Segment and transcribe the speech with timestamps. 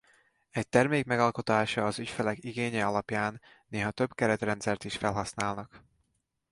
[0.51, 5.83] Egy termék megalkotása az ügyfelek igényei alapján néha több keretrendszert is felhasználnak.